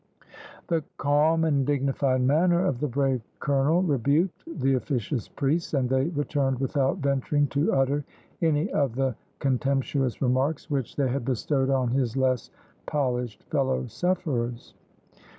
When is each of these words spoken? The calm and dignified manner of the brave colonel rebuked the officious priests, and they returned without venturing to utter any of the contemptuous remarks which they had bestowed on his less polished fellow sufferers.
The 0.65 0.83
calm 0.97 1.43
and 1.43 1.63
dignified 1.63 2.21
manner 2.23 2.65
of 2.65 2.79
the 2.79 2.87
brave 2.87 3.21
colonel 3.39 3.83
rebuked 3.83 4.43
the 4.47 4.73
officious 4.73 5.27
priests, 5.27 5.75
and 5.75 5.87
they 5.87 6.05
returned 6.07 6.57
without 6.57 6.97
venturing 6.97 7.45
to 7.49 7.71
utter 7.73 8.03
any 8.41 8.67
of 8.71 8.95
the 8.95 9.13
contemptuous 9.37 10.19
remarks 10.19 10.71
which 10.71 10.95
they 10.95 11.07
had 11.09 11.23
bestowed 11.23 11.69
on 11.69 11.89
his 11.89 12.17
less 12.17 12.49
polished 12.87 13.43
fellow 13.43 13.85
sufferers. 13.85 14.73